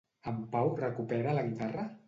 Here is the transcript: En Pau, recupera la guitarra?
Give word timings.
En 0.31 0.39
Pau, 0.55 0.71
recupera 0.79 1.37
la 1.41 1.47
guitarra? 1.51 1.89